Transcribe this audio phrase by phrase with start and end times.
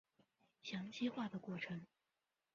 [0.63, 1.85] 羟基化的过程。